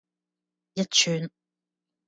[0.73, 1.29] 一串